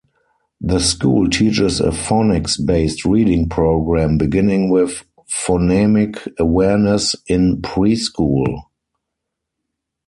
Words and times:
The 0.59 0.79
school 0.79 1.29
teaches 1.29 1.79
a 1.79 1.91
phonics-based 1.91 3.05
reading 3.05 3.47
program, 3.47 4.17
beginning 4.17 4.71
with 4.71 5.05
phonemic 5.45 6.27
awareness 6.39 7.15
in 7.27 7.61
preschool. 7.61 8.63